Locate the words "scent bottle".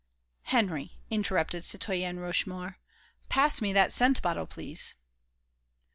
3.93-4.47